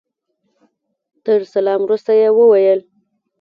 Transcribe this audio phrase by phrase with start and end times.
[1.25, 2.79] تر سلام وروسته يې وويل.